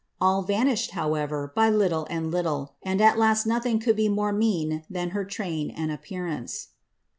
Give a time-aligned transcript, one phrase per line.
[0.19, 4.83] All vanished, however, by little and little, and at last nothing could be more mean
[4.89, 6.69] than her train and appearance."